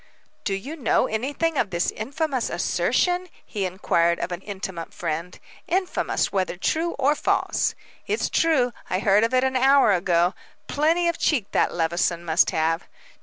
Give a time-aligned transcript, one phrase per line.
[0.45, 6.31] "Do you know anything of this infamous assertion?" he inquired of an intimate friend "infamous,
[6.31, 7.75] whether true or false."
[8.07, 10.33] "It's true, I heard of it an hour ago.
[10.65, 12.87] Plenty of cheek that Levison must have."